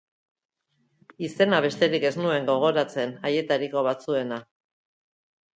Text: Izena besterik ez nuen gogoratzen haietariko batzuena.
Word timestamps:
Izena 1.27 1.59
besterik 1.67 2.07
ez 2.11 2.13
nuen 2.21 2.49
gogoratzen 2.49 3.15
haietariko 3.29 3.85
batzuena. 3.89 4.45